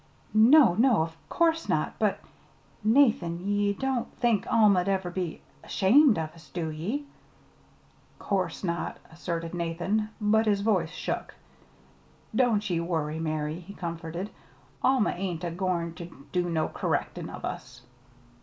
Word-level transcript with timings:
"No, 0.33 0.73
no, 0.73 1.03
of 1.03 1.15
course 1.29 1.69
not; 1.69 1.93
but 1.99 2.21
Nathan, 2.83 3.45
ye 3.47 3.71
don't 3.73 4.11
think 4.17 4.47
Alma'd 4.51 4.89
ever 4.89 5.11
be 5.11 5.41
ashamed 5.63 6.17
of 6.17 6.31
us, 6.33 6.49
do 6.49 6.71
ye?" 6.71 7.05
"'Course 8.17 8.63
not!" 8.63 8.97
asserted 9.11 9.53
Nathan, 9.53 10.09
but 10.19 10.47
his 10.47 10.61
voice 10.61 10.89
shook. 10.89 11.35
"Don't 12.35 12.67
ye 12.67 12.79
worry, 12.79 13.19
Mary," 13.19 13.59
he 13.59 13.75
comforted. 13.75 14.31
"Alma 14.81 15.11
ain't 15.11 15.43
a 15.43 15.51
goin' 15.51 15.93
ter 15.93 16.07
do 16.31 16.49
no 16.49 16.67
kerrectin' 16.69 17.29
of 17.29 17.45
us." 17.45 17.83